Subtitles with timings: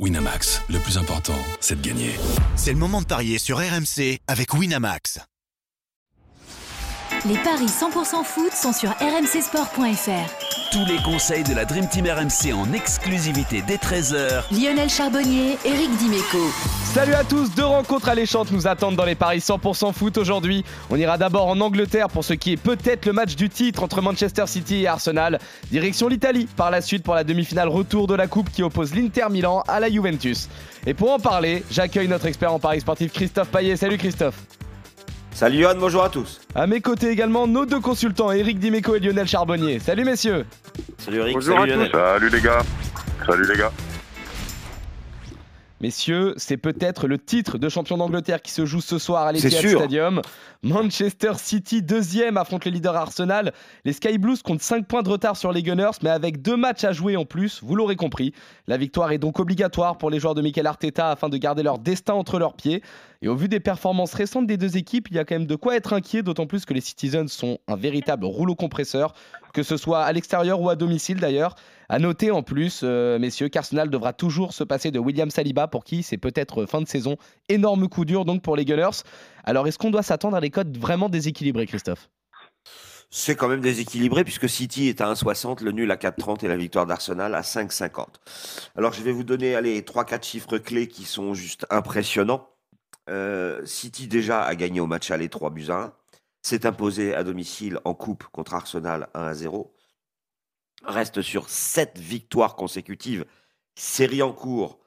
[0.00, 2.10] Winamax, le plus important, c'est de gagner.
[2.56, 5.20] C'est le moment de parier sur RMC avec Winamax.
[7.24, 10.53] Les paris 100% foot sont sur rmcsport.fr.
[10.74, 14.42] Tous les conseils de la Dream Team RMC en exclusivité dès 13h.
[14.50, 16.50] Lionel Charbonnier, Eric Dimeco.
[16.82, 20.64] Salut à tous, deux rencontres alléchantes nous attendent dans les paris 100% foot aujourd'hui.
[20.90, 24.02] On ira d'abord en Angleterre pour ce qui est peut-être le match du titre entre
[24.02, 25.38] Manchester City et Arsenal.
[25.70, 29.26] Direction l'Italie par la suite pour la demi-finale retour de la coupe qui oppose l'Inter
[29.30, 30.48] Milan à la Juventus.
[30.88, 33.76] Et pour en parler, j'accueille notre expert en paris sportif Christophe Payet.
[33.76, 34.42] Salut Christophe.
[35.34, 36.40] Salut Johan, bonjour à tous.
[36.54, 39.80] À mes côtés également nos deux consultants, Eric Dimeco et Lionel Charbonnier.
[39.80, 40.46] Salut messieurs.
[40.98, 41.90] Salut Eric, Bonjour salut à Lionel.
[41.90, 41.98] tous.
[41.98, 42.62] Salut les gars.
[43.26, 43.72] Salut les gars.
[45.80, 49.76] Messieurs, c'est peut-être le titre de champion d'Angleterre qui se joue ce soir à l'Etihad.
[49.76, 50.22] Stadium.
[50.62, 53.52] Manchester City, deuxième, affronte le leader Arsenal.
[53.84, 56.84] Les Sky Blues comptent 5 points de retard sur les Gunners, mais avec deux matchs
[56.84, 58.32] à jouer en plus, vous l'aurez compris.
[58.66, 61.78] La victoire est donc obligatoire pour les joueurs de Mikel Arteta afin de garder leur
[61.78, 62.82] destin entre leurs pieds.
[63.24, 65.56] Et au vu des performances récentes des deux équipes, il y a quand même de
[65.56, 69.14] quoi être inquiet, d'autant plus que les Citizens sont un véritable rouleau compresseur,
[69.54, 71.54] que ce soit à l'extérieur ou à domicile d'ailleurs.
[71.88, 75.84] À noter en plus, euh, messieurs, qu'Arsenal devra toujours se passer de William Saliba, pour
[75.84, 77.16] qui c'est peut-être fin de saison.
[77.48, 79.00] Énorme coup dur donc pour les Gunners.
[79.44, 82.10] Alors est-ce qu'on doit s'attendre à des codes vraiment déséquilibrés, Christophe?
[83.08, 86.58] C'est quand même déséquilibré puisque City est à 1,60, le nul à 4,30 et la
[86.58, 88.04] victoire d'Arsenal à 5,50.
[88.76, 92.50] Alors je vais vous donner allez, 3-4 chiffres clés qui sont juste impressionnants.
[93.10, 95.92] Euh, City déjà a gagné au match aller 3 buts à 1.
[96.42, 99.74] S'est imposé à domicile en coupe contre Arsenal 1 à 0.
[100.84, 103.24] Reste sur 7 victoires consécutives.
[103.74, 104.78] Série en cours,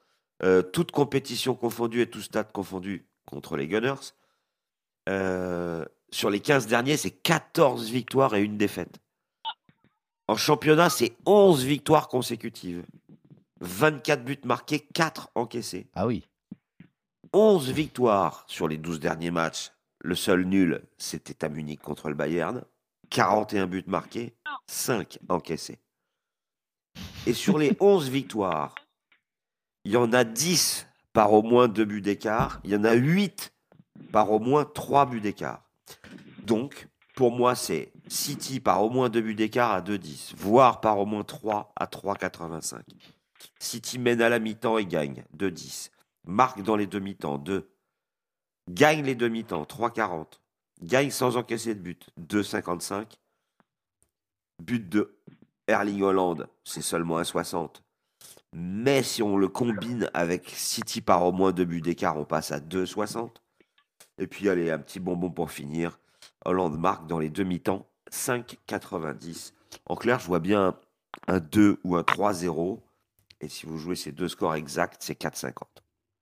[0.44, 4.14] euh, toutes compétitions confondues et tout stade confondu contre les Gunners.
[5.10, 9.00] Euh, sur les 15 derniers, c'est 14 victoires et une défaite.
[10.28, 12.84] En championnat, c'est 11 victoires consécutives.
[13.62, 15.88] 24 buts marqués, 4 encaissés.
[15.96, 16.28] Ah oui.
[17.34, 19.72] 11 victoires sur les 12 derniers matchs.
[20.00, 22.64] Le seul nul, c'était à Munich contre le Bayern.
[23.10, 24.36] 41 buts marqués,
[24.68, 25.80] 5 encaissés.
[27.26, 28.76] Et sur les 11 victoires,
[29.84, 32.60] il y en a 10 par au moins 2 buts d'écart.
[32.64, 33.54] Il y en a 8
[34.12, 35.64] par au moins 3 buts d'écart.
[36.44, 41.00] Donc, pour moi, c'est City par au moins 2 buts d'écart à 2,10, voire par
[41.00, 42.82] au moins 3 à 3,85.
[43.60, 45.90] City mène à la mi-temps et gagne 2,10.
[46.28, 47.72] Marque dans les demi-temps 2.
[48.70, 50.42] Gagne les demi-temps 3,40.
[50.82, 53.18] Gagne sans encaisser de but 2,55.
[54.62, 55.18] But de
[55.68, 57.82] Erling Holland, c'est seulement 1,60.
[58.52, 62.52] Mais si on le combine avec City par au moins 2 buts d'écart, on passe
[62.52, 63.30] à 2,60.
[64.18, 65.98] Et puis, allez, un petit bonbon pour finir.
[66.44, 69.54] Hollande marque dans les demi-temps 5,90.
[69.86, 70.78] En clair, je vois bien
[71.28, 72.82] un 2 ou un 3-0.
[73.40, 75.54] Et si vous jouez ces deux scores exacts, c'est 4,50.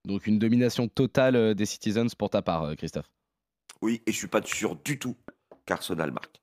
[0.05, 3.09] Donc une domination totale euh, des Citizens pour ta part, euh, Christophe.
[3.81, 5.15] Oui, et je suis pas sûr du tout
[5.65, 6.41] qu'Arsenal marque.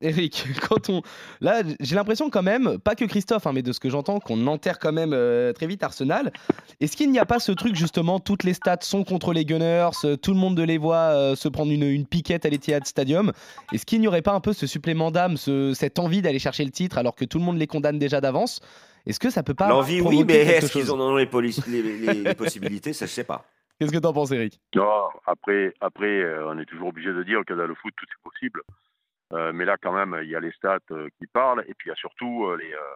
[0.00, 1.02] Eric, quand on.
[1.40, 4.46] Là, j'ai l'impression quand même, pas que Christophe, hein, mais de ce que j'entends, qu'on
[4.46, 6.32] enterre quand même euh, très vite Arsenal.
[6.78, 9.90] Est-ce qu'il n'y a pas ce truc, justement, toutes les stats sont contre les Gunners,
[10.22, 13.32] tout le monde les voit euh, se prendre une, une piquette à l'Etihad Stadium
[13.72, 16.64] Est-ce qu'il n'y aurait pas un peu ce supplément d'âme, ce- cette envie d'aller chercher
[16.64, 18.60] le titre alors que tout le monde les condamne déjà d'avance?
[19.08, 19.68] Est-ce que ça peut pas.
[19.68, 22.92] L'envie, oui, mais est-ce qu'ils en ont les, polices- les- les- les possibilités?
[22.92, 23.44] Ça, je sais pas.
[23.80, 24.60] Qu'est-ce que t'en penses, Eric?
[24.74, 28.04] Non, après, après euh, on est toujours obligé de dire que dans le foot, tout
[28.06, 28.62] est possible.
[29.32, 31.64] Euh, mais là, quand même, il y a les stats euh, qui parlent.
[31.68, 32.94] Et puis, il y a surtout euh, les, euh,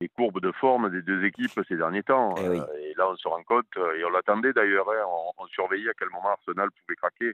[0.00, 2.34] les courbes de forme des deux équipes ces derniers temps.
[2.38, 2.58] Eh oui.
[2.58, 3.66] Euh, et là, on se rend compte,
[3.98, 7.32] et on l'attendait d'ailleurs, hein, on, on surveillait à quel moment Arsenal pouvait craquer.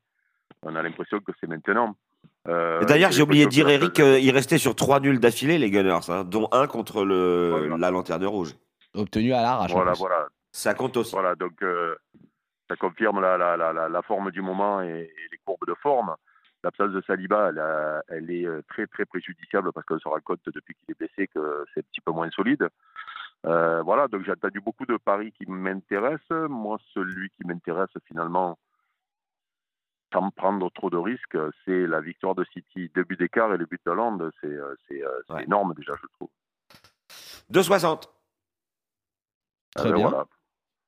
[0.62, 1.96] On a l'impression que c'est maintenant.
[2.48, 5.70] Euh, D'ailleurs, j'ai oublié de dire, Eric, la- qu'il restait sur trois nuls d'affilée, les
[5.70, 7.76] Gunners, hein, dont un contre le, Voilà.
[7.76, 8.54] la lanterne rouge.
[8.94, 9.72] Obtenu à l'arrache.
[9.72, 10.28] Voilà, voilà.
[10.52, 11.12] Ça compte aussi.
[11.12, 11.94] Voilà, donc euh,
[12.68, 15.74] ça confirme la, la, la, la, la forme du moment et, et les courbes de
[15.82, 16.14] forme.
[16.64, 20.18] L'absence de Saliba, elle, a- elle est euh, très très préjudiciable parce qu'on se rend
[20.24, 22.68] compte depuis qu'il est blessé que c'est un petit peu moins solide.
[23.46, 26.48] Euh, voilà, donc j'ai entendu beaucoup de paris qui m'intéressent.
[26.50, 28.58] Moi, celui qui m'intéresse finalement,
[30.12, 33.66] sans prendre trop de risques, c'est la victoire de City, deux buts d'écart et le
[33.66, 34.30] but d'Hollande.
[34.40, 35.44] C'est euh, c'est, euh, c'est Ouais.
[35.44, 36.28] énorme déjà, je trouve.
[37.50, 38.08] 2,60.
[39.74, 40.08] Très Euh, bien.
[40.08, 40.24] voilà.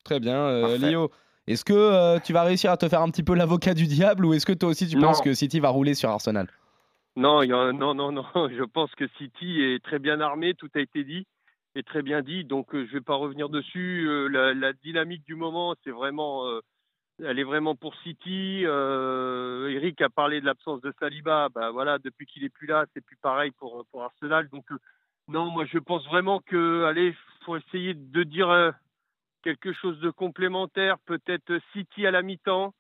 [0.05, 0.37] Très bien.
[0.37, 0.79] Euh, Parfait.
[0.79, 1.11] Léo,
[1.47, 4.25] est-ce que euh, tu vas réussir à te faire un petit peu l'avocat du diable
[4.25, 5.09] ou est-ce que toi aussi tu Non.
[5.09, 6.49] penses que City va rouler sur Arsenal?
[7.17, 8.25] Non, il y a- non, non, non.
[8.51, 10.55] Je pense que City est très bien armé.
[10.55, 11.27] Tout a été dit
[11.75, 12.45] et très bien dit.
[12.45, 14.07] Donc, euh, je vais pas revenir dessus.
[14.09, 16.61] Euh, la, la dynamique du moment, c'est vraiment, euh,
[17.23, 18.63] elle est vraiment pour City.
[18.65, 21.49] Euh, Eric a parlé de l'absence de Saliba.
[21.49, 24.49] Bah voilà, depuis qu'il est plus là, c'est plus pareil pour Arsenal.
[24.49, 24.79] Donc, euh,
[25.29, 28.51] non, moi, je pense vraiment que, allez, faut essayer de dire.
[28.51, 28.71] euh,
[29.43, 32.75] quelque chose de complémentaire, peut-être City à la mi-temps,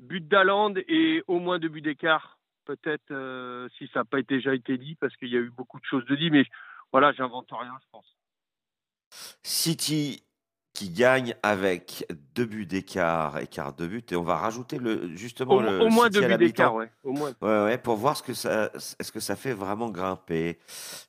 [0.00, 2.38] but d'Aland et au moins deux buts d'écart.
[2.64, 5.84] Peut-être si ça n'a pas déjà été dit, parce qu'il y a eu beaucoup de
[5.84, 6.44] choses de dit, mais
[6.90, 8.16] voilà, j'invente rien, je pense.
[9.42, 10.22] City
[10.78, 15.54] qui gagne avec deux buts d'écart, écart de but, et on va rajouter le justement
[15.54, 16.88] Au, le au moins City deux buts d'écart, ouais.
[17.02, 17.32] Au moins.
[17.42, 20.60] Ouais, ouais, pour voir ce que ça, est-ce que ça fait vraiment grimper.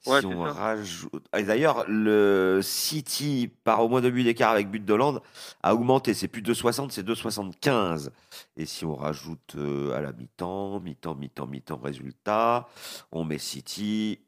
[0.07, 0.53] Ouais, si on ça.
[0.53, 5.21] rajoute, et d'ailleurs, le City par au moins deux buts d'écart avec but de Hollande
[5.61, 6.15] a augmenté.
[6.15, 8.09] C'est plus de 2,60, c'est 2,75.
[8.57, 12.67] Et si on rajoute euh, à la mi-temps, mi-temps, mi-temps, mi-temps, résultat,
[13.11, 14.19] on met City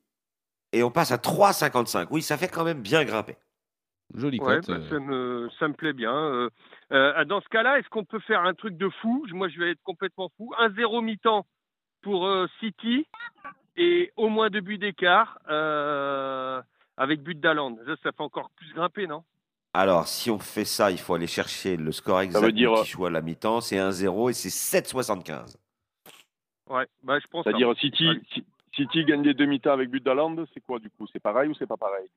[0.72, 2.10] et on passe à 3,55.
[2.12, 3.38] Oui, ça fait quand même bien grimper.
[4.16, 4.68] Jolie Ouais, cote.
[4.68, 4.90] bah, euh.
[4.90, 6.14] ça, me, ça me plaît bien.
[6.16, 6.50] Euh,
[6.92, 9.26] euh, dans ce cas-là, est-ce qu'on peut faire un truc de fou?
[9.32, 10.54] Moi, je vais être complètement fou.
[10.58, 11.46] Un 0 mi-temps
[12.02, 13.06] pour euh, City
[13.78, 16.62] et au moins deux buts d'écart euh,
[16.98, 17.78] avec but d'Aland.
[17.86, 19.24] Ça, ça fait encore plus grimper, non?
[19.74, 22.90] Alors, si on fait ça, il faut aller chercher le score exact veut dire- du
[22.90, 23.62] choix à la mi-temps.
[23.62, 25.58] C'est 1-0 et c'est 7,75.
[26.70, 27.46] Ouais, bah, je pense.
[27.46, 27.74] C'est-à-dire.
[27.80, 28.06] City,
[28.76, 31.06] City gagne les demi-temps avec but d'Aland, c'est quoi du coup?
[31.12, 32.10] C'est pareil ou c'est pas pareil?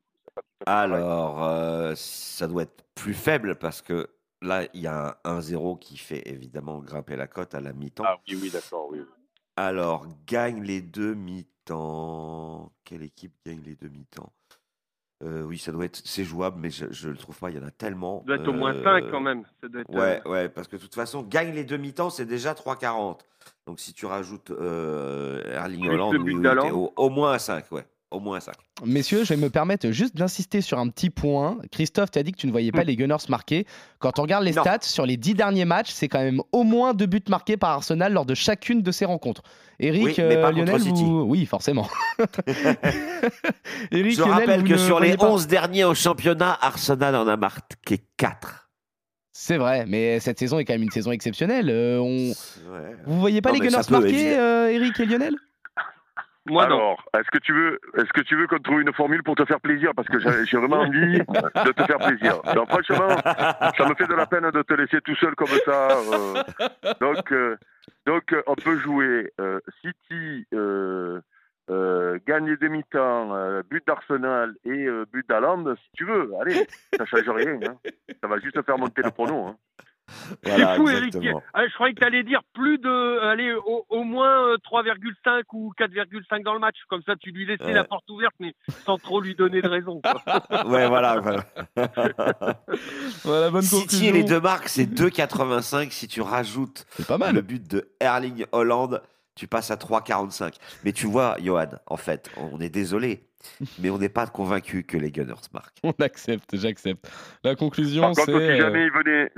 [0.67, 4.09] Alors, euh, ça doit être plus faible parce que
[4.43, 8.05] là, il y a un 1-0 qui fait évidemment grimper la cote à la mi-temps.
[8.07, 9.01] Ah oui, oui, d'accord, oui.
[9.57, 12.73] Alors, gagne les deux mi-temps.
[12.85, 14.33] Quelle équipe gagne les deux mi-temps?
[15.23, 16.01] Euh, Oui, ça doit être.
[16.05, 17.51] C'est jouable, mais je ne le trouve pas.
[17.51, 18.21] Il y en a tellement.
[18.21, 19.45] Ça doit être au moins Euh, 5 quand même.
[19.63, 22.11] Ça doit être, Ouais, euh, ouais, parce que de toute façon, gagne les deux mi-temps,
[22.11, 23.21] c'est déjà 3,40.
[23.67, 27.87] Donc si tu rajoutes euh, Erling Plus Holland, le oui, au moins à 5, ouais.
[28.15, 28.55] Au moins 5.
[28.85, 31.59] Messieurs, je vais me permettre juste d'insister sur un petit point.
[31.73, 33.67] Christophe, tu as dit que tu ne voyais pas les Gunners marquer.
[33.99, 34.63] Quand on regarde les Non.
[34.63, 37.71] stats, sur les dix derniers matchs, c'est quand même au moins deux buts marqués par
[37.71, 39.43] Arsenal lors de chacune de ces rencontres.
[39.81, 41.03] Eric, Oui, mais pas euh, Lionel, City.
[41.03, 41.23] vous...
[41.23, 41.89] Oui, forcément.
[43.91, 47.17] Eric, Je Lionel, rappelle vous que sur les voyez pas 11 derniers en championnat, Arsenal
[47.17, 48.69] en a marqué 4.
[49.33, 51.69] C'est vrai, mais cette saison est quand même une saison exceptionnelle.
[51.69, 52.29] Euh, on...
[52.29, 52.97] Ouais.
[53.07, 55.35] Vous voyez pas Non, les ça Gunners marquer, euh, Eric et Lionel?
[56.65, 59.45] Alors, est-ce que tu veux, est-ce que tu veux qu'on trouve une formule pour te
[59.47, 59.93] faire plaisir?
[59.97, 62.43] Parce que j'ai vraiment envie de te faire plaisir.
[62.55, 63.17] Donc franchement,
[63.79, 65.99] ça me fait de la peine de te laisser tout seul comme ça.
[65.99, 66.43] euh.
[67.01, 67.57] donc, euh,
[68.07, 69.33] donc euh, on peut jouer
[69.81, 70.47] City
[72.27, 76.31] gagne les demi-temps, but d'Arsenal et but d'Aland, si tu veux.
[76.41, 76.67] Allez,
[76.99, 77.59] ça change rien.
[77.65, 77.77] hein.
[78.23, 79.47] Ça va juste faire monter le prono.
[79.47, 79.57] hein.
[80.45, 81.05] Voilà, c'est fou, Eric.
[81.15, 81.43] exactement.
[81.53, 83.19] Ah, je croyais que tu allais dire plus de.
[83.21, 86.77] Allez, au, au moins euh, 3,5 ou 4,5 dans le match.
[86.89, 87.73] Comme ça, tu lui laissais Ouais.
[87.73, 88.55] la porte ouverte, mais
[88.85, 90.01] sans trop lui donner de raison.
[90.03, 90.23] quoi.
[90.67, 91.21] Ouais, voilà.
[91.21, 91.45] voilà.
[93.25, 95.91] Voilà, bonne City et les deux marques, c'est 2,85.
[95.91, 97.35] Si tu rajoutes C'est pas mal.
[97.35, 99.01] le but de Erling Holland,
[99.35, 100.55] tu passes à 3,45.
[100.85, 103.27] Mais tu vois, Johan, en fait, on est désolé,
[103.79, 105.77] mais on n'est pas convaincu que les Gunners marquent.
[105.83, 107.11] On accepte, j'accepte.
[107.43, 108.25] La conclusion, c'est.
[108.25, 109.31] si euh, jamais il venait,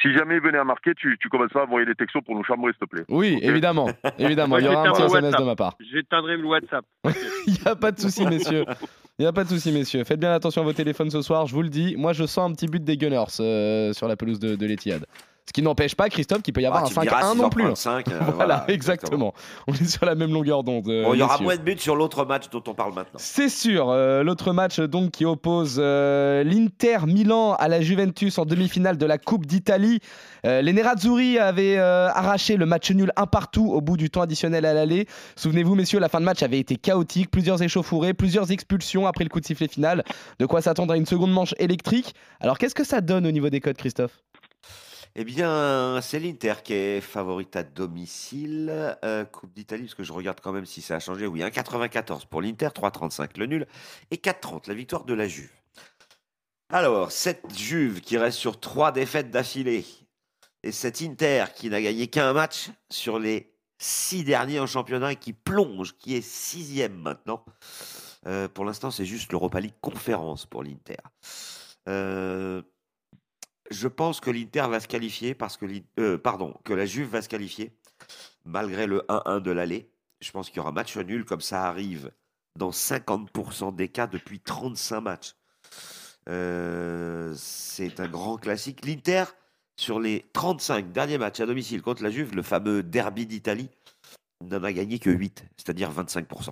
[0.00, 2.34] si jamais il venait à marquer, tu, tu commences pas à envoyer des textos pour
[2.34, 3.04] nous chambrer, s'il te plaît.
[3.08, 4.58] Oui, évidemment, évidemment.
[4.58, 5.76] Il y aura un petit en SMS de ma part.
[5.92, 6.84] J'éteindrai le WhatsApp.
[7.46, 8.64] Il n'y a pas de souci, messieurs.
[9.18, 10.04] Il n'y a pas de souci, messieurs.
[10.04, 11.96] Faites bien attention à vos téléphones ce soir, je vous le dis.
[11.96, 15.04] Moi, je sens un petit but des Gunners euh, sur la pelouse de, de l'Etihad.
[15.44, 17.32] Ce qui n'empêche pas, Christophe, qu'il peut y avoir Ah, un tu me diras 5-1
[17.32, 17.62] s'ils non plus.
[17.64, 19.34] prennent cinq, euh, voilà, exactement.
[19.66, 20.88] On est sur la même longueur d'onde.
[20.88, 23.18] euh, Bon, il y aura moins de buts sur l'autre match dont on parle maintenant.
[23.18, 23.90] C'est sûr.
[23.90, 29.04] euh, L'autre match donc qui oppose euh, l'Inter Milan à la Juventus en demi-finale de
[29.04, 29.98] la Coupe d'Italie.
[30.44, 34.74] Les Nerazzurri avaient arraché le match nul un partout au bout du temps additionnel à
[34.74, 35.06] l'aller.
[35.36, 37.30] Souvenez-vous, messieurs, la fin de match avait été chaotique.
[37.30, 40.02] Plusieurs échauffourées, plusieurs expulsions après le coup de sifflet final.
[40.40, 42.14] De quoi s'attendre à une seconde manche électrique.
[42.40, 44.18] Alors, qu'est-ce que ça donne au niveau des codes, Christophe?
[45.14, 48.96] Eh bien, c'est l'Inter qui est favorite à domicile.
[49.04, 51.26] Euh, Coupe d'Italie, parce que je regarde quand même si ça a changé.
[51.26, 53.66] Oui, 1,94 pour l'Inter, 3,35 le nul
[54.10, 55.52] et 4,30 la victoire de la Juve.
[56.70, 59.84] Alors, cette Juve qui reste sur trois défaites d'affilée
[60.62, 65.16] et cet Inter qui n'a gagné qu'un match sur les six derniers en championnat et
[65.16, 67.44] qui plonge, qui est sixième maintenant.
[68.26, 70.96] Euh, pour l'instant, c'est juste l'Europa League conférence pour l'Inter.
[71.88, 72.62] Euh,
[73.72, 75.66] je pense que l'Inter va se qualifier parce que
[75.98, 77.72] euh, pardon, que la Juve va se qualifier
[78.44, 79.90] malgré le 1-1 de l'aller.
[80.20, 82.12] Je pense qu'il y aura match nul comme ça arrive
[82.58, 85.34] dans 50% des cas depuis 35 matchs.
[86.28, 88.84] Euh, c'est un grand classique.
[88.84, 89.24] L'Inter,
[89.76, 93.70] sur les 35 derniers matchs à domicile contre la Juve, le fameux derby d'Italie,
[94.42, 96.50] n'en a gagné que 8, c'est-à-dire 25%.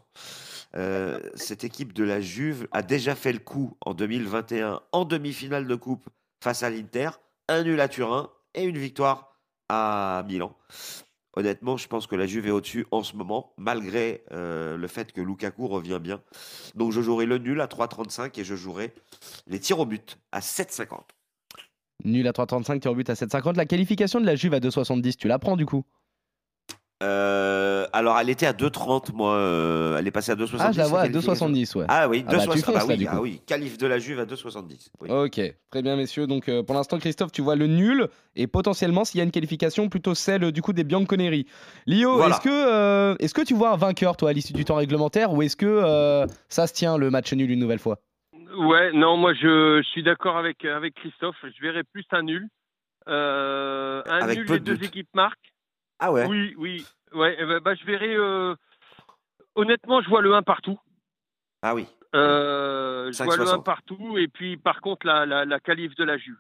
[0.77, 5.67] Euh, cette équipe de la Juve a déjà fait le coup en 2021 en demi-finale
[5.67, 6.09] de coupe
[6.43, 7.11] face à l'Inter,
[7.49, 9.37] un nul à Turin et une victoire
[9.69, 10.57] à Milan.
[11.37, 15.13] Honnêtement, je pense que la Juve est au-dessus en ce moment, malgré euh, le fait
[15.13, 16.21] que Lukaku revient bien.
[16.75, 18.93] Donc je jouerai le nul à 3,35 et je jouerai
[19.47, 21.03] les tirs au but à 7,50.
[22.05, 23.57] Nul à 3,35, tir au but à 7,50.
[23.57, 25.85] La qualification de la Juve à 2,70, tu la prends du coup?
[27.03, 29.35] Euh, alors, elle était à 2,30, moi.
[29.35, 30.57] euh, elle est passée à 2,70.
[30.61, 31.87] Ah, je la vois à qualification 2,70, ouais.
[31.89, 32.63] Ah oui, Ah bah, tu 2,70.
[32.63, 33.13] fonces, Ah, oui, du coup.
[33.15, 34.89] ah oui, qualif de la Juve à 2,70.
[35.01, 35.11] Oui.
[35.11, 35.41] Ok,
[35.71, 36.27] très bien messieurs.
[36.27, 39.31] Donc euh, pour l'instant Christophe, tu vois le nul et potentiellement s'il y a une
[39.31, 41.47] qualification plutôt celle du coup des Bianconeri.
[41.87, 42.35] Lio, Voilà.
[42.37, 45.33] est-ce que euh, est-ce que tu vois un vainqueur toi à l'issue du temps réglementaire
[45.33, 47.99] ou est-ce que euh, ça se tient le match nul une nouvelle fois?
[48.59, 51.37] Ouais, non, moi je, je suis d'accord avec, avec Christophe.
[51.45, 52.49] Je verrais plus un nul.
[53.09, 54.85] Euh, un Avec nul, peu les de deux buts.
[54.87, 55.50] équipes marquent.
[56.01, 56.87] Ah ouais Oui, oui.
[57.13, 58.15] Ouais, eh ben, bah, je verrais.
[58.17, 58.55] euh,
[59.55, 60.79] Honnêtement, je vois le 1 partout.
[61.63, 61.87] Ah oui.
[62.15, 63.63] Euh, je vois le 1 5,60.
[63.65, 64.19] partout.
[64.19, 66.39] Et puis, par contre, la, la, la qualif de la Juve.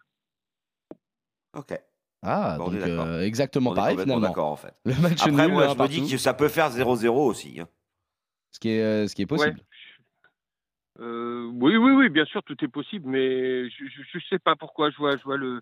[1.55, 1.79] Ok.
[2.23, 4.29] Ah, Bon, donc euh, exactement On pareil finalement.
[4.29, 4.75] d'accord en fait.
[4.85, 7.61] Le match Après, nul, moi, je me dis que ça peut faire 0-0 aussi.
[7.61, 7.69] hein.
[8.52, 9.59] ce qui est ce qui est possible.
[9.59, 9.64] Ouais.
[11.00, 14.90] Euh, oui, oui, oui, bien sûr, tout est possible, mais je ne sais pas pourquoi
[14.90, 15.59] je vois, je vois le.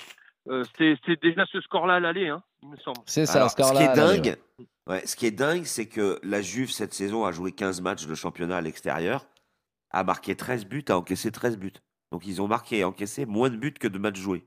[0.49, 2.99] euh, c'est c'est déjà ce score-là à l'aller, hein, il me semble.
[3.07, 4.37] C'est ça, Alors, ce qui est dingue,
[4.87, 8.07] ouais, ce qui est dingue, c'est que la Juve cette saison a joué 15 matchs
[8.07, 9.27] de championnat à l'extérieur,
[9.91, 11.73] a marqué 13 buts, a encaissé 13 buts.
[12.11, 14.45] Donc ils ont marqué et encaissé moins de buts que de matchs joués.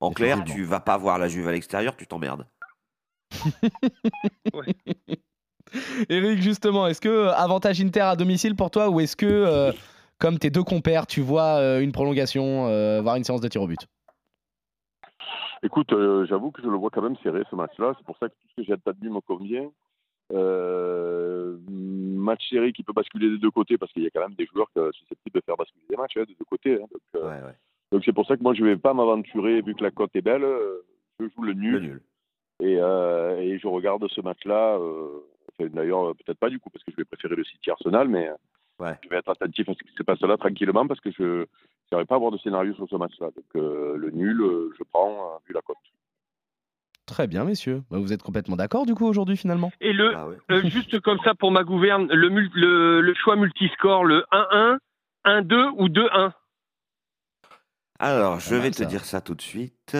[0.00, 2.46] En clair, tu vas pas voir la Juve à l'extérieur, tu t'emmerdes.
[6.08, 9.72] Eric, justement, est-ce que euh, avantage Inter à domicile pour toi ou est-ce que, euh,
[10.18, 13.62] comme tes deux compères, tu vois euh, une prolongation, euh, voire une séance de tir
[13.62, 13.86] au but?
[15.66, 17.94] Écoute, euh, j'avoue que je le vois quand même serré ce match-là.
[17.98, 19.68] C'est pour ça que tout ce que j'ai entendu me convient.
[20.32, 24.34] Euh, match serré qui peut basculer des deux côtés parce qu'il y a quand même
[24.34, 26.74] des joueurs qui sont susceptibles de faire basculer des matchs hein, des deux côtés.
[26.74, 26.86] hein.
[26.90, 27.54] Donc, euh, Ouais, ouais.
[27.92, 30.22] donc c'est pour ça que moi je vais pas m'aventurer vu que la cote est
[30.22, 30.44] belle.
[30.44, 30.82] euh,
[31.20, 32.02] Je joue le nul, Le nul.
[32.60, 34.78] Et, et je regarde ce match-là.
[34.78, 38.30] enfin, D'ailleurs, peut-être pas du coup parce que je vais préférer le City Arsenal, mais
[38.78, 38.98] Ouais.
[39.02, 41.46] je vais être attentif à ce qui se passe là tranquillement parce que je
[41.90, 43.28] n'arrive pas à avoir de scénario sur ce match-là.
[43.34, 45.76] Donc euh, le nul, euh, je prends euh, vu la cote.
[47.06, 47.82] Très bien, messieurs.
[47.90, 49.72] Bah, Vous êtes complètement d'accord du coup aujourd'hui finalement?
[49.80, 50.36] Et le, Ah ouais.
[50.50, 54.78] euh, juste comme ça pour ma gouverne, le, mul- le, le choix multiscore, le 1-1,
[55.24, 56.32] 1-2 ou 2-1
[57.98, 59.96] Alors, je vais te dire ça tout de suite.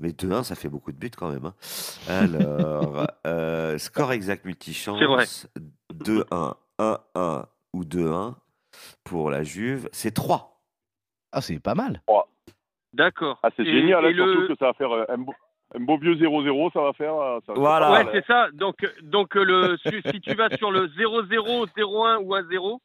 [0.00, 1.44] Mais 2-1, ça fait beaucoup de buts quand même.
[1.46, 1.54] hein.
[2.08, 4.98] Alors, euh, score exact multichance.
[4.98, 5.24] C'est vrai.
[5.94, 8.34] 2-1, 1-1 ou 2-1
[9.04, 9.88] pour la Juve.
[9.92, 10.60] C'est 3.
[11.32, 12.00] Ah, c'est pas mal.
[12.92, 13.38] D'accord.
[13.42, 15.34] Ah, c'est génial, et hein, le- surtout que ça va faire euh, un beau,
[15.74, 17.14] un beau vieux 0-0, ça va faire.
[17.16, 17.90] euh, ça- Voilà.
[17.90, 18.48] Ouais, ça- c'est ça.
[18.52, 22.78] Donc, donc euh, le, si, si tu vas sur le 0-0, 0-1 ou 1-0,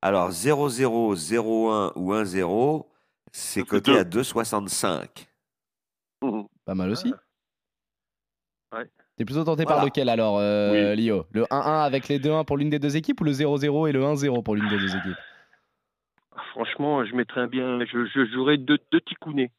[0.00, 2.86] Alors, 0-0, 0-1 ou 1-0,
[3.32, 3.98] c'est coté deux.
[3.98, 5.26] à 2,65.
[6.22, 6.46] Mhm.
[6.64, 7.12] Pas mal aussi.
[8.72, 8.88] Ouais.
[9.16, 9.76] T'es plutôt tenté Voilà.
[9.78, 11.26] par lequel alors, euh, Lio?
[11.32, 14.00] Le 1-1 avec les 2-1 pour l'une des deux équipes ou le 0-0 et le
[14.02, 15.16] 1-0 pour l'une des deux équipes?
[16.52, 17.78] Franchement, je mettrais un bien.
[17.84, 19.50] Je, je jouerais deux, deux ticounets.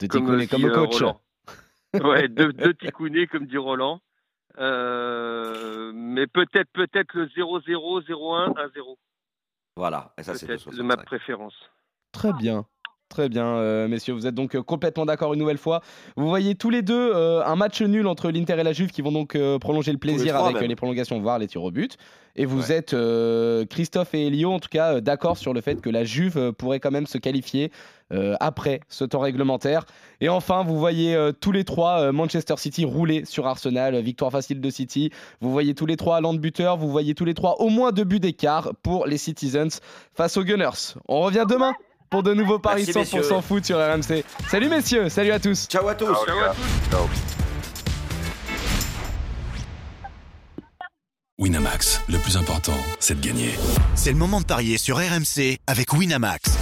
[0.00, 0.96] De Comme, Ticoune dit, comme euh, coach.
[1.00, 1.20] Roland.
[2.04, 4.00] Ouais, deux, deux ticounets, comme dit Roland.
[4.58, 8.96] Euh, mais peut-être peut-être le 0-0, 0-1, 1-0.
[9.76, 10.48] Voilà, et ça c'est
[10.82, 11.04] ma 2,65.
[11.04, 11.54] préférence.
[12.12, 12.64] Très bien.
[13.08, 15.80] Très bien, euh, messieurs, vous êtes donc euh, complètement d'accord une nouvelle fois.
[16.16, 19.00] Vous voyez tous les deux euh, un match nul entre l'Inter et la Juve qui
[19.00, 21.96] vont donc euh, prolonger le plaisir avec les prolongations, voire les tirs au but.
[22.34, 22.78] Et vous Ouais.
[22.78, 22.94] êtes,
[23.70, 26.90] Christophe et Elio, en tout cas, d'accord sur le fait que la Juve pourrait quand
[26.90, 27.70] même se qualifier
[28.40, 29.86] après ce temps réglementaire.
[30.20, 34.68] Et enfin, vous voyez tous les trois Manchester City rouler sur Arsenal, victoire facile de
[34.68, 35.10] City.
[35.40, 38.04] Vous voyez tous les trois Land buteur, vous voyez tous les trois au moins deux
[38.04, 39.80] buts d'écart pour les Citizens
[40.12, 40.92] face aux Gunners.
[41.08, 41.72] On revient demain
[42.10, 43.40] pour de nouveaux paris Merci, 100% messieurs.
[43.40, 44.24] foot sur RMC.
[44.48, 45.66] Salut messieurs, salut à tous.
[45.68, 46.06] Ciao à tous.
[46.26, 46.54] Ciao à
[46.90, 47.36] tous.
[51.38, 53.50] Winamax, le plus important, c'est de gagner.
[53.94, 56.56] C'est le moment de parier sur RMC avec Winamax.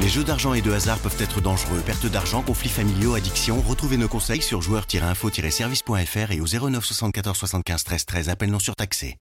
[0.00, 1.80] Les jeux d'argent et de hasard peuvent être dangereux.
[1.84, 3.60] Perte d'argent, conflits familiaux, addiction.
[3.60, 8.28] Retrouvez nos conseils sur joueurs-info-service.fr et au 09 74 75 13 13.
[8.30, 9.16] Appel non surtaxé.